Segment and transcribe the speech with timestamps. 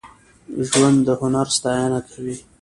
[0.69, 2.35] ژوندي د هنر ستاینه کوي